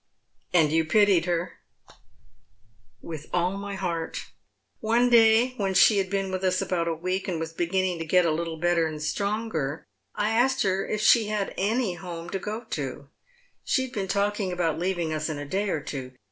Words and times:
"/ 0.41 0.51
nd 0.57 0.71
you 0.71 0.83
pitied 0.83 1.25
her?"" 1.25 1.59
With 3.03 3.27
all 3.31 3.55
my 3.59 3.75
heart. 3.75 4.31
One 4.79 5.11
day 5.11 5.53
when 5.57 5.75
she 5.75 5.99
had 5.99 6.09
been 6.09 6.31
with 6.31 6.43
us 6.43 6.59
nbout 6.59 6.87
a 6.87 6.93
week, 6.95 7.27
and 7.27 7.39
was 7.39 7.53
beginning 7.53 7.99
to 7.99 8.05
get 8.05 8.25
a 8.25 8.29
Uttlo 8.29 8.59
better 8.59 8.87
aud 8.87 8.93
164 8.93 8.93
Dead 8.93 8.93
Men's 8.93 9.07
Shoes. 9.07 9.19
Btronger, 9.19 9.83
I 10.15 10.29
asked 10.31 10.63
her 10.63 10.87
if 10.87 11.01
she 11.01 11.27
had 11.27 11.53
any 11.55 11.93
home 11.93 12.31
to 12.31 12.39
go 12.39 12.63
to. 12.71 13.09
She 13.63 13.83
had 13.83 13.91
been 13.91 14.07
talking 14.07 14.51
about 14.51 14.79
leaving 14.79 15.13
us 15.13 15.29
in 15.29 15.37
a 15.37 15.45
day 15.45 15.69
or 15.69 15.81
two. 15.81 16.13